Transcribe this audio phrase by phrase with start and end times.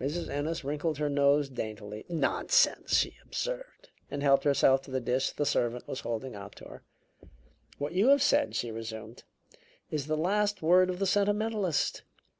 [0.00, 0.28] Mrs.
[0.28, 2.04] Ennis wrinkled her nose daintily.
[2.08, 6.64] "Nonsense!" she observed, and helped herself to the dish the servant was holding out to
[6.66, 6.82] her.
[7.78, 9.24] "What you have said," she resumed,
[9.90, 12.02] "is the last word of the sentimentalist.